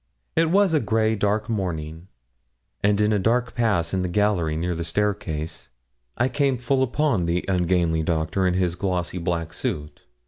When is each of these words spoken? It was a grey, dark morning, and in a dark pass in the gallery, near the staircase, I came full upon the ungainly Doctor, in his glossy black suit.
It 0.35 0.49
was 0.49 0.73
a 0.73 0.79
grey, 0.79 1.13
dark 1.15 1.47
morning, 1.47 2.07
and 2.83 2.99
in 2.99 3.13
a 3.13 3.19
dark 3.19 3.53
pass 3.53 3.93
in 3.93 4.01
the 4.01 4.09
gallery, 4.09 4.55
near 4.55 4.73
the 4.73 4.83
staircase, 4.83 5.69
I 6.17 6.27
came 6.27 6.57
full 6.57 6.81
upon 6.81 7.27
the 7.27 7.45
ungainly 7.47 8.01
Doctor, 8.01 8.47
in 8.47 8.55
his 8.55 8.73
glossy 8.73 9.19
black 9.19 9.53
suit. 9.53 10.01